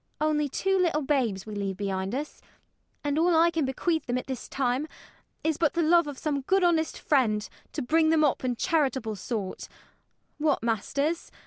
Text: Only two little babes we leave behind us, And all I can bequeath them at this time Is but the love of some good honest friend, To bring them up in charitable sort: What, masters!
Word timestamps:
Only 0.19 0.49
two 0.49 0.79
little 0.79 1.03
babes 1.03 1.45
we 1.45 1.53
leave 1.53 1.77
behind 1.77 2.15
us, 2.15 2.41
And 3.03 3.19
all 3.19 3.37
I 3.39 3.51
can 3.51 3.65
bequeath 3.65 4.07
them 4.07 4.17
at 4.17 4.25
this 4.25 4.49
time 4.49 4.87
Is 5.43 5.57
but 5.59 5.73
the 5.75 5.83
love 5.83 6.07
of 6.07 6.17
some 6.17 6.41
good 6.41 6.63
honest 6.63 6.97
friend, 6.97 7.47
To 7.73 7.83
bring 7.83 8.09
them 8.09 8.23
up 8.23 8.43
in 8.43 8.55
charitable 8.55 9.15
sort: 9.15 9.67
What, 10.39 10.63
masters! 10.63 11.29